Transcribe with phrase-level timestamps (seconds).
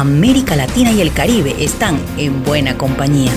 [0.00, 3.30] América Latina y el Caribe están en buena compañía.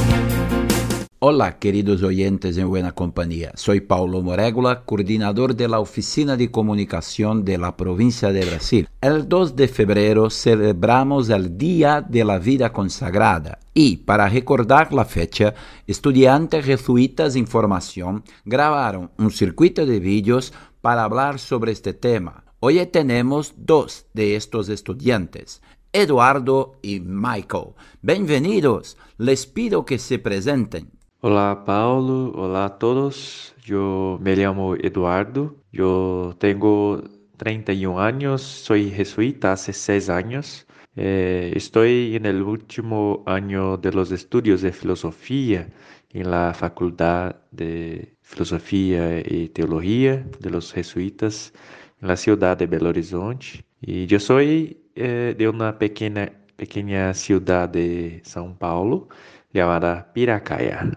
[1.20, 3.52] Hola, queridos oyentes en Buena Compañía.
[3.56, 8.88] Soy Paulo Moregula, coordinador de la Oficina de Comunicación de la provincia de Brasil.
[9.02, 15.04] El 2 de febrero celebramos el Día de la Vida Consagrada y, para recordar la
[15.04, 15.54] fecha,
[15.86, 22.46] estudiantes jesuitas en formación grabaron un circuito de vídeos para hablar sobre este tema.
[22.66, 25.62] Hoy tenemos dos de estos estudiantes.
[25.96, 27.76] Eduardo y Michael.
[28.02, 28.98] Bienvenidos.
[29.20, 30.90] Les pido que se presenten.
[31.22, 33.54] Hola Paulo, hola a todos.
[33.64, 37.04] Yo me llamo Eduardo, yo tengo
[37.38, 40.66] 31 años, soy jesuita hace 6 años.
[40.96, 45.70] Eh, estoy en el último año de los estudios de filosofía
[46.10, 51.54] en la Facultad de Filosofía y Teología de los jesuitas
[52.02, 53.64] en la ciudad de Belo Horizonte.
[53.80, 59.08] Y yo soy eh, de una pequeña, pequeña ciudad de São Paulo
[59.52, 60.90] llamada Piracaya.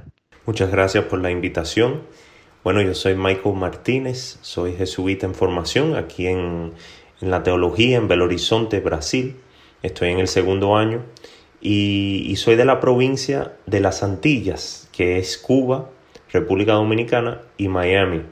[0.46, 2.02] Muchas gracias por la invitación.
[2.62, 6.72] Bueno, yo soy Michael Martínez, soy jesuita en formación aquí en,
[7.20, 9.36] la teología en Belo Horizonte, Brasil.
[9.82, 11.02] Estoy en el segundo año
[11.60, 15.90] y, soy de la provincia de las Antillas, que es Cuba,
[16.32, 18.22] República Dominicana y Miami.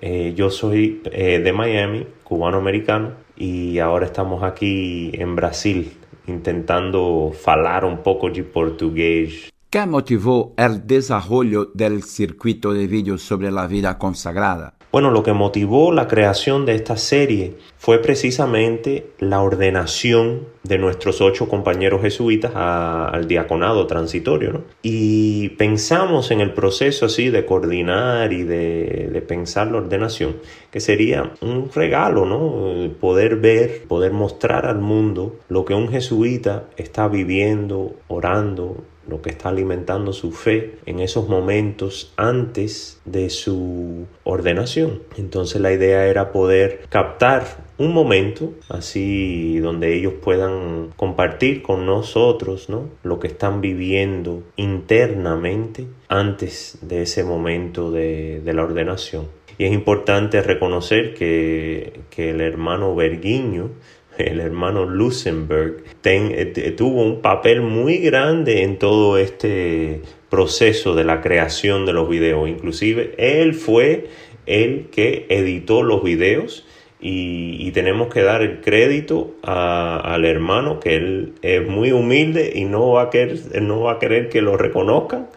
[0.00, 5.96] Eh, yo soy eh, de Miami, cubano-americano, y ahora estamos aquí en Brasil
[6.26, 13.52] intentando falar un poco de portugués ¿Qué motivó el desarrollo del circuito de vídeos sobre
[13.52, 14.74] la vida consagrada?
[14.90, 21.20] Bueno, lo que motivó la creación de esta serie fue precisamente la ordenación de nuestros
[21.20, 24.64] ocho compañeros jesuitas al diaconado transitorio.
[24.82, 30.38] Y pensamos en el proceso así de coordinar y de, pensar la ordenación,
[30.70, 32.92] que sería un regalo, ¿no?
[33.00, 38.76] Poder ver, poder mostrar al mundo lo que un jesuita está viviendo, orando,
[39.10, 45.02] lo que está alimentando su fe en esos momentos antes de su ordenación.
[45.18, 47.44] Entonces la idea era poder captar
[47.76, 52.90] un momento así donde ellos puedan compartir con nosotros ¿no?
[53.02, 59.28] lo que están viviendo internamente antes de ese momento de, la ordenación.
[59.60, 63.72] Y es importante reconocer que, que el hermano Berguiño
[64.18, 71.20] el hermano Luxemburg, eh, tuvo un papel muy grande en todo este proceso de la
[71.20, 72.48] creación de los videos.
[72.48, 74.08] Inclusive él fue
[74.46, 76.66] el que editó los videos
[77.00, 82.90] y, tenemos que dar el crédito al hermano que él es muy humilde y no
[82.90, 85.28] va a querer, no va a querer que lo reconozcan,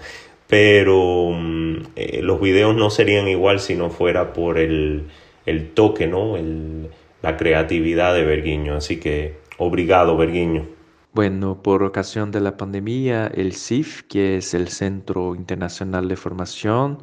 [0.54, 5.08] pero mm, eh, los videos no serían igual si no fuera por el,
[5.48, 6.38] el toque, ¿no?
[6.38, 6.92] El,
[7.24, 8.76] la creatividad de Berguiño.
[8.76, 10.68] Así que, obrigado, Berguiño.
[11.12, 17.00] Bueno, por ocasión de la pandemia, el CIF, que es el Centro Internacional de Formación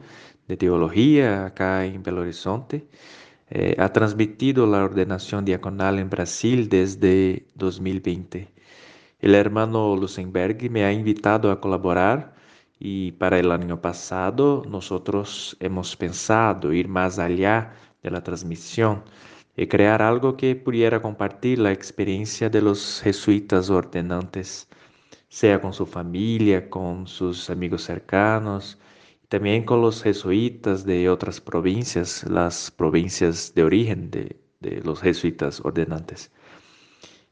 [0.46, 2.84] de Teología acá en Belo Horizonte,
[3.50, 8.46] eh, ha transmitido la ordenación diaconal en Brasil desde 2020.
[9.18, 12.38] El hermano Luxemburg me ha invitado a colaborar
[12.80, 19.04] y para el año pasado nosotros hemos pensado ir más allá de la transmisión
[19.54, 24.66] y crear algo que pudiera compartir la experiencia de los jesuitas ordenantes,
[25.28, 28.78] sea con su familia, con sus amigos cercanos,
[29.28, 35.60] también con los jesuitas de otras provincias, las provincias de origen de, de los jesuitas
[35.60, 36.32] ordenantes.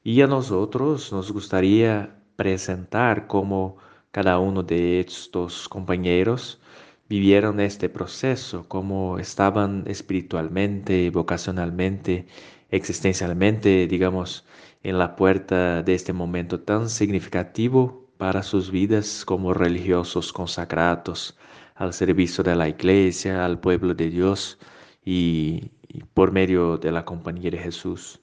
[0.04, 3.78] Y a nosotros nos gustaría presentar cómo
[4.10, 6.60] cada uno de estos compañeros
[7.08, 12.26] vivieron este proceso, cómo estaban espiritualmente, vocacionalmente,
[12.70, 14.46] existencialmente, digamos,
[14.82, 21.36] en la puerta de este momento tan significativo para sus vidas como religiosos consagrados
[21.75, 24.58] al servicio de la iglesia, al pueblo de Dios
[25.04, 28.20] y, y por medio de la compañía de Jesús.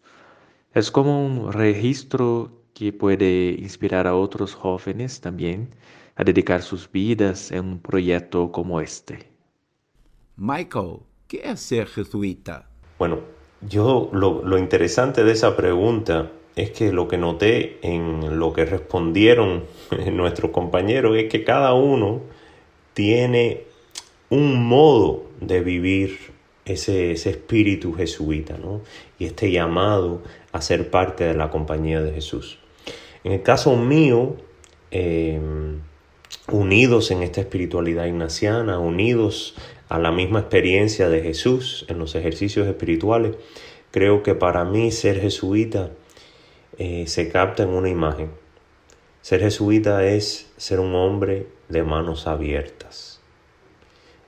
[0.73, 5.69] Es como un registro que puede inspirar a otros jóvenes también
[6.17, 9.29] a dedicar sus vidas en un proyecto como este.
[10.35, 10.97] Michael,
[11.29, 12.67] ¿qué es ser jesuita?
[12.99, 13.19] Bueno,
[13.61, 19.63] yo lo, interesante de esa pregunta es que lo que noté en lo que respondieron
[20.11, 22.23] nuestros compañeros es que cada uno
[22.93, 23.63] tiene
[24.29, 26.19] un modo de vivir
[26.65, 28.81] ese, ese espíritu jesuita, ¿no?
[29.17, 30.21] Y este llamado
[30.51, 32.59] a ser parte de la compañía de Jesús.
[33.25, 34.35] En el caso mío,
[34.91, 35.41] eh,
[36.51, 39.55] unidos en esta espiritualidad ignaciana, unidos
[39.89, 43.35] a la misma experiencia de Jesús en los ejercicios espirituales,
[43.89, 45.89] creo que para mí ser jesuita
[46.77, 48.29] eh, se capta en una imagen.
[49.23, 53.21] Ser jesuita es ser un hombre de manos abiertas.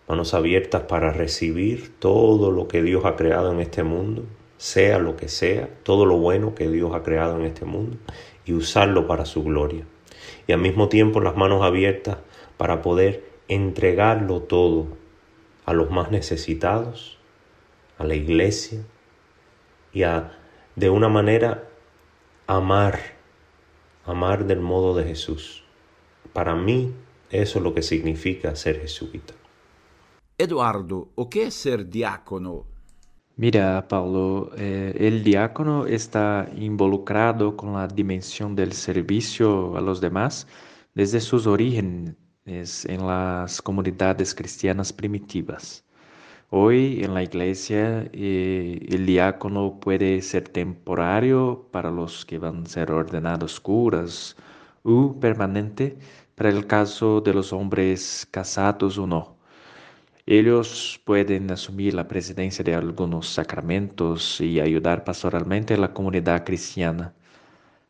[0.07, 4.23] Manos abiertas para recibir todo lo que Dios ha creado en este mundo,
[4.57, 7.97] sea lo que sea, todo lo bueno que Dios ha creado en este mundo
[8.47, 9.85] y usarlo para su gloria.
[10.47, 12.17] Y al mismo tiempo las manos abiertas
[12.57, 14.87] para poder entregarlo todo
[15.65, 17.17] a los más necesitados,
[17.97, 18.81] a la iglesia
[19.93, 20.37] y a
[20.75, 21.67] de una manera
[22.45, 22.99] amar,
[24.05, 25.63] amar del modo de Jesús.
[26.33, 26.93] Para mí
[27.29, 29.33] eso es lo que significa ser jesuita.
[30.37, 32.65] Eduardo, ¿o qué es ser diácono?
[33.37, 40.47] Mira, Paulo, eh, el diácono está involucrado con la dimensión del servicio a los demás
[40.95, 45.85] desde sus orígenes en las comunidades cristianas primitivas.
[46.49, 52.67] Hoy en la iglesia eh, el diácono puede ser temporario para los que van a
[52.67, 54.37] ser ordenados curas
[54.83, 55.97] o permanente
[56.35, 59.36] para el caso de los hombres casados o no.
[60.29, 67.13] Ellos pueden asumir la presidencia de algunos sacramentos y ayudar pastoralmente a la comunidad cristiana.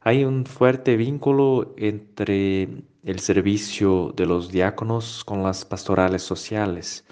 [0.02, 2.70] Hay un fuerte vínculo entre
[3.04, 7.06] el servicio de los diáconos con las pastorales sociales,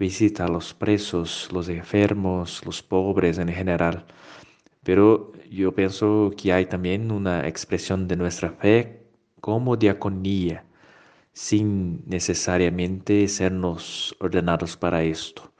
[0.00, 4.04] visita a los presos, los enfermos, los pobres en general.
[4.82, 9.06] Pero yo pienso que hay también una expresión de nuestra fe
[9.40, 10.65] como diaconía
[11.36, 15.52] sin necesariamente sernos ordenados para esto.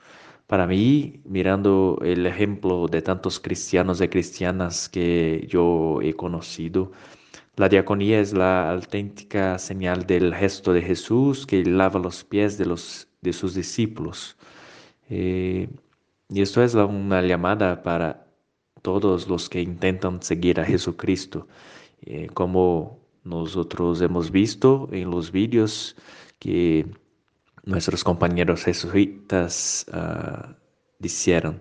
[0.47, 6.93] Para mí, mirando el ejemplo de tantos cristianos y cristianas que yo he conocido,
[7.57, 12.67] la diaconía es la auténtica señal del gesto de Jesús que lava los pies de,
[12.67, 14.39] los, de sus discípulos.
[15.11, 15.69] Eh,
[16.31, 18.27] y esto es una llamada para
[18.83, 21.49] todos los que intentan seguir a Jesucristo,
[22.03, 25.97] eh, como nosotros hemos visto en los vídeos
[26.39, 26.87] que
[27.65, 30.55] nuestros compañeros jesuitas uh,
[30.99, 31.61] dijeron.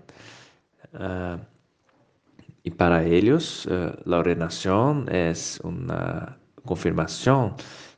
[0.92, 1.38] Uh,
[2.62, 7.54] y para ellos uh, la ordenación es una confirmación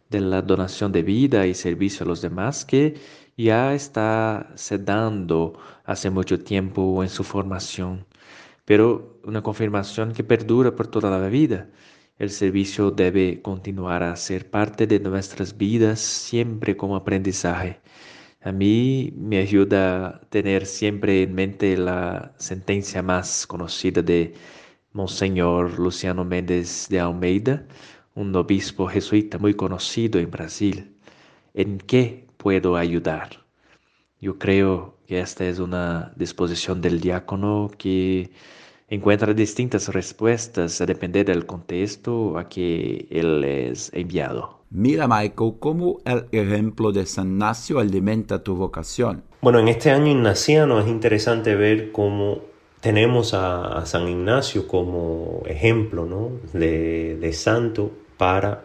[0.09, 2.95] de la donación de vida y servicio a los demás que
[3.37, 8.07] ya está se dando hace mucho tiempo en su formación,
[8.65, 11.69] pero una confirmación que perdura por toda la vida.
[12.19, 17.81] El servicio debe continuar a ser parte de nuestras vidas siempre como aprendizaje.
[18.41, 24.35] A mí me ayuda tener siempre en mente la sentencia más conocida de
[24.93, 27.67] Monseñor Luciano Méndez de Almeida,
[28.15, 30.97] un obispo jesuita muy conocido en Brasil.
[31.55, 33.47] ¿En qué puedo ayudar?
[34.21, 38.33] Yo creo que esta es una disposición del diácono que
[38.89, 44.59] encuentra distintas respuestas a depender del contexto a que él es enviado.
[44.71, 49.23] Mira, Michael, cómo el ejemplo de San Ignacio alimenta tu vocación.
[49.41, 52.41] Bueno, en este año ignaciano es interesante ver cómo
[52.81, 56.33] tenemos a, San Ignacio como ejemplo ¿no?
[56.53, 58.65] de, de santo para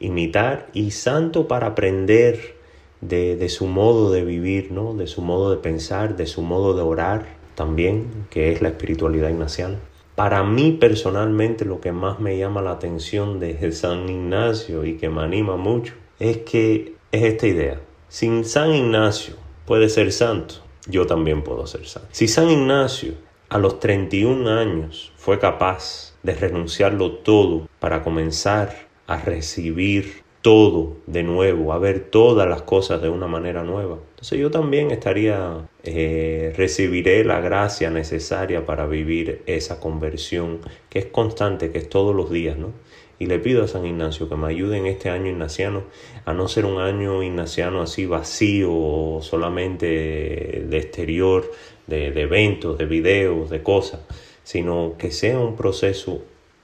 [0.00, 2.56] imitar y santo para aprender
[3.00, 4.94] de, de, su modo de vivir, ¿no?
[4.94, 9.30] de su modo de pensar, de su modo de orar, también, que es la espiritualidad
[9.30, 9.78] ignaciana.
[10.14, 15.08] Para mí personalmente lo que más me llama la atención de San Ignacio y que
[15.08, 17.80] me anima mucho es que es esta idea.
[18.08, 19.34] Sin San Ignacio
[19.66, 22.08] puede ser santo, yo también puedo ser santo.
[22.12, 23.14] Si San Ignacio
[23.48, 31.22] a los 31 años fue capaz de renunciarlo todo para comenzar a recibir todo de
[31.22, 33.98] nuevo, a ver todas las cosas de una manera nueva.
[34.32, 41.70] Yo también estaría, eh, recibiré la gracia necesaria para vivir esa conversión que es constante,
[41.70, 42.72] que es todos los días, ¿no?
[43.18, 45.84] Y le pido a San Ignacio que me ayude en este año ignaciano
[46.24, 51.50] a no ser un año ignaciano así vacío, solamente de exterior,
[51.86, 54.00] de, de eventos, de videos, de cosas,
[54.42, 56.22] sino que sea un proceso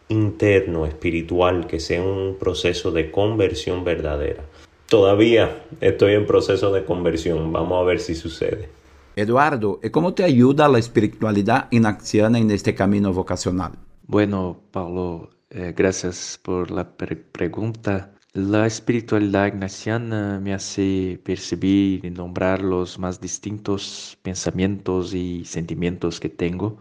[0.09, 4.45] interno, espiritual, que sea un proceso de conversión verdadera.
[4.91, 8.69] Todavía estoy en proceso de conversión, vamos a ver si sucede.
[9.15, 13.73] Eduardo, ¿y cómo te ayuda la espiritualidad ignaciana en este camino vocacional?
[14.09, 18.13] Bueno, Pablo, eh, gracias por la pregunta.
[18.33, 26.29] La espiritualidad ignaciana me hace percibir y nombrar los más distintos pensamientos y sentimientos que
[26.29, 26.79] tengo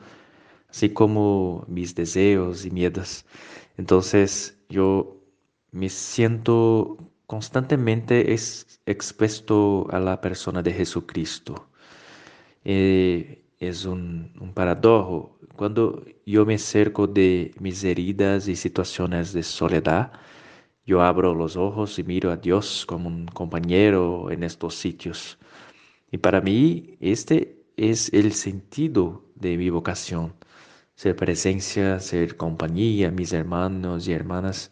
[0.71, 3.25] así como mis deseos y miedos.
[3.77, 5.15] Entonces yo
[5.71, 6.97] me siento
[7.29, 8.33] constantemente
[8.87, 11.69] expuesto a la persona de Jesucristo.
[12.63, 15.37] Eh, es un, un paradojo.
[15.55, 20.11] Cuando yo me cerco de mis heridas y situaciones de soledad,
[20.87, 25.37] yo abro los ojos y miro a Dios como un compañero en estos sitios.
[26.11, 30.33] Y para mí este es el sentido de mi vocación,
[30.95, 34.71] ser presencia, ser compañía, mis hermanos y hermanas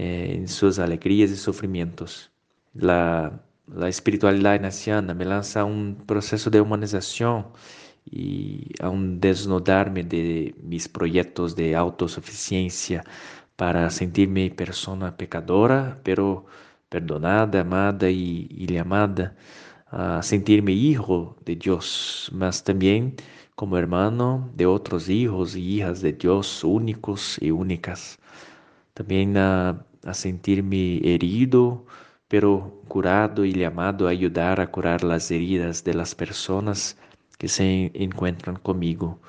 [0.00, 2.30] eh, en sus alegrías y sufrimientos.
[2.72, 7.48] La, la espiritualidad ignaciana me lanza a un proceso de humanización
[8.06, 13.04] y a un desnudarme de mis proyectos de autosuficiencia
[13.56, 16.46] para sentirme persona pecadora, pero
[16.88, 19.36] perdonada, amada y, y amada,
[19.90, 23.16] a sentirme hijo de Dios, mas también
[23.54, 28.18] como hermano de otros hijos y hijas de Dios únicos y únicas.
[28.94, 31.86] También a, a sentirme herido,
[32.28, 36.96] pero curado y llamado a ayudar a curar las heridas de las personas
[37.38, 39.20] que se encuentran conmigo.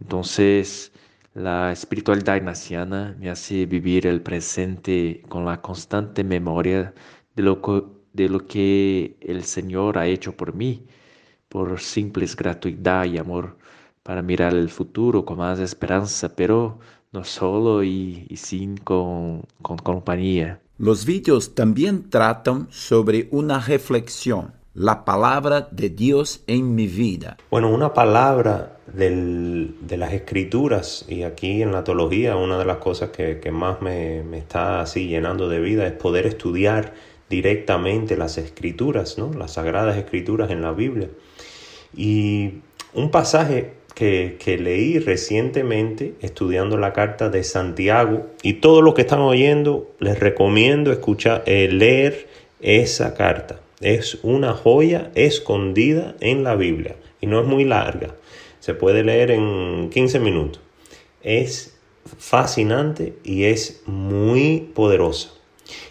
[0.00, 0.92] Entonces,
[1.34, 6.94] la espiritualidad ignaciana me hace vivir el presente con la constante memoria
[7.36, 7.60] de lo,
[8.12, 10.86] de lo que el Señor ha hecho por mí,
[11.48, 13.58] por simples gratuidad y amor,
[14.02, 16.80] para mirar el futuro con más esperanza, pero
[17.12, 20.60] no solo y, y sin con, con compañía.
[20.78, 27.36] Los vídeos también tratan sobre una reflexión la palabra de Dios en mi vida.
[27.50, 32.78] Bueno, una palabra del, de las escrituras y aquí en la teología una de las
[32.78, 36.94] cosas que, que más me, me, está así llenando de vida es poder estudiar
[37.28, 39.32] directamente las escrituras, ¿no?
[39.32, 41.08] las sagradas escrituras en la Biblia.
[41.94, 42.54] Y
[42.94, 49.20] un pasaje que, leí recientemente estudiando la carta de Santiago y todos los que están
[49.20, 52.26] oyendo les recomiendo escuchar, eh, leer
[52.62, 58.14] esa carta es una joya escondida en la Biblia y no es muy larga.
[58.60, 60.62] Se puede leer en 15 minutos.
[61.22, 61.78] Es
[62.18, 65.30] fascinante y es muy poderosa.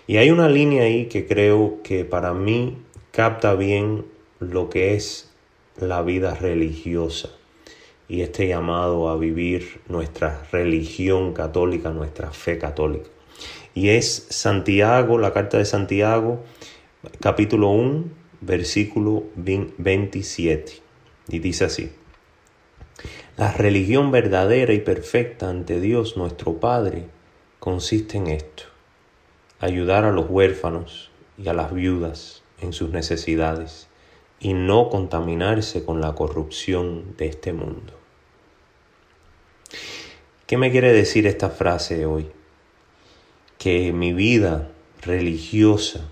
[0.07, 2.77] Y hay una línea ahí que creo que para mí
[3.11, 4.05] capta bien
[4.39, 5.31] lo que es
[5.77, 7.29] la vida religiosa
[8.09, 13.07] y este llamado a vivir nuestra religión católica, nuestra fe católica.
[13.75, 16.43] Y es Santiago, la carta de Santiago,
[17.21, 18.05] capítulo 1,
[18.41, 20.73] versículo 27.
[21.29, 21.91] Y dice así,
[23.37, 27.05] la religión verdadera y perfecta ante Dios nuestro Padre
[27.59, 28.63] consiste en esto,
[29.59, 33.87] ayudar a los huérfanos y a las viudas en sus necesidades
[34.39, 37.98] y no contaminarse con la corrupción de este mundo.
[40.49, 42.25] ¿Qué me quiere decir esta frase hoy?
[43.59, 46.09] Que mi vida religiosa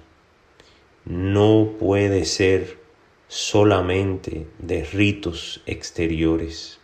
[1.05, 2.77] no puede ser
[3.27, 6.79] solamente de ritos exteriores,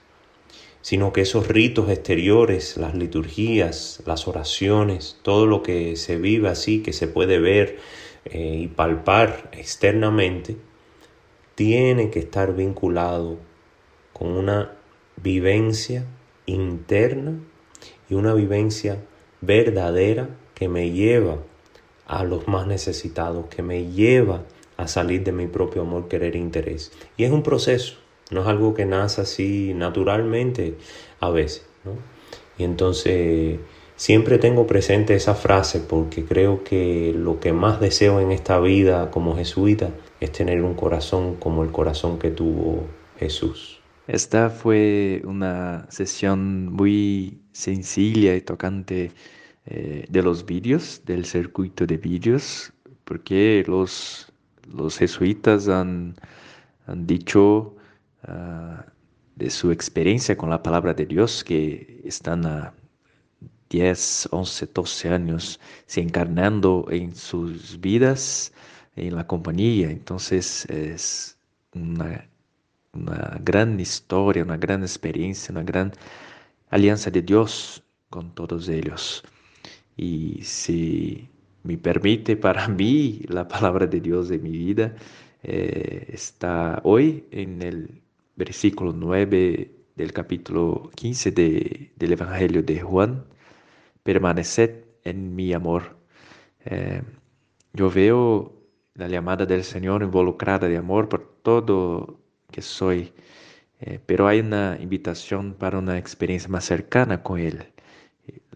[0.81, 6.81] sino que esos ritos exteriores, las liturgías, las oraciones, todo lo que se vive así,
[6.81, 7.77] que se puede ver
[8.25, 10.57] eh, y palpar externamente,
[11.53, 13.37] tiene que estar vinculado
[14.11, 14.71] con una
[15.17, 16.07] vivencia
[16.45, 17.33] interna
[18.09, 18.97] y una vivencia
[19.41, 21.37] verdadera que me lleva
[22.07, 24.43] a los más necesitados, que me lleva
[24.77, 26.91] a salir de mi propio amor, querer e interés.
[27.17, 27.95] Y es un proceso,
[28.31, 30.75] no es algo que nace así naturalmente
[31.19, 31.65] a veces.
[32.57, 33.59] Y entonces
[33.95, 39.11] siempre tengo presente esa frase porque creo que lo que más deseo en esta vida
[39.11, 42.83] como jesuita es tener un corazón como el corazón que tuvo
[43.19, 43.82] Jesús.
[44.07, 49.11] Esta fue una sesión muy sencilla y tocante
[49.65, 52.73] eh, de los vídeos, del circuito de vídeos,
[53.05, 54.31] porque los,
[54.73, 56.15] los jesuitas han,
[56.85, 57.75] han dicho
[58.27, 58.81] uh,
[59.35, 62.73] de su experiencia con la palabra de Dios que están a
[63.69, 68.53] 10, 11, 12 años se encarnando en sus vidas,
[68.95, 69.89] en la compañía.
[69.89, 71.37] Entonces es
[71.73, 72.27] una,
[72.93, 75.91] una gran historia, una gran experiencia, una gran
[76.69, 79.23] alianza de Dios con todos ellos.
[79.97, 81.29] Y si
[81.63, 84.95] me permite, para mí, la palabra de Dios en mi vida
[85.43, 88.01] eh, está hoy en el
[88.35, 93.25] versículo 9 del capítulo 15 de, del Evangelio de Juan.
[94.03, 95.97] Permaneced en mi amor.
[96.65, 97.01] Eh,
[97.73, 98.53] yo veo
[98.95, 102.22] la llamada del Señor involucrada de amor por todo
[102.53, 103.11] que soy,
[103.81, 107.65] eh, pero hay una invitación para una experiencia más cercana con Él.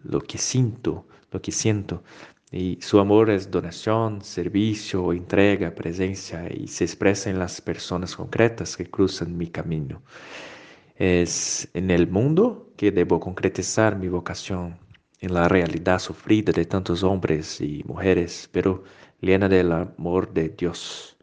[0.04, 2.02] Lo que siento, lo que siento.
[2.50, 8.76] Y su amor es donación, servicio, entrega, presencia y se expresa en las personas concretas
[8.76, 10.02] que cruzan mi camino.
[10.96, 14.78] Es en el mundo que debo concretizar mi vocación
[15.20, 18.84] en la realidad sufrida de tantos hombres y mujeres, pero
[19.20, 21.17] llena del amor de Dios.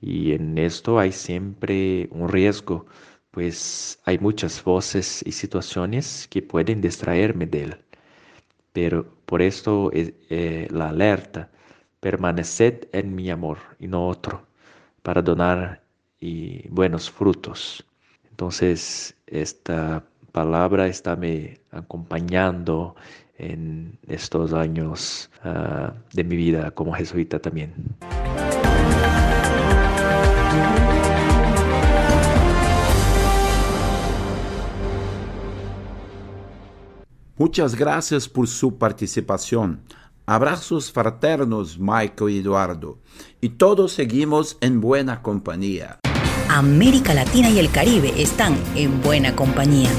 [0.00, 2.86] Y en esto hay siempre un riesgo,
[3.30, 7.76] pues hay muchas voces y situaciones que pueden distraerme de él.
[8.72, 11.50] Pero por esto eh, la alerta,
[12.00, 14.46] permaneced en mi amor y no otro,
[15.02, 15.82] para donar
[16.20, 17.84] y buenos frutos.
[18.30, 22.94] Entonces, esta palabra está me acompañando
[23.38, 27.74] en estos años uh, de mi vida como jesuita también.
[37.38, 39.80] Muchas gracias por su participación.
[40.26, 42.98] Abrazos fraternos, Michael y Eduardo.
[43.40, 46.00] Y todos seguimos en buena compañía.
[46.48, 49.90] América Latina y el Caribe están en buena compañía.